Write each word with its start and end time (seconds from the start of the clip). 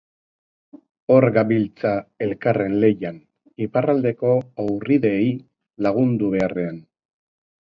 Hor 1.15 1.25
gabiltza 1.35 1.91
elkarren 2.27 2.73
lehian, 2.85 3.19
Iparraldeko 3.67 4.33
haurrideei 4.65 5.31
lagundu 5.89 6.33
beharrean 6.39 6.83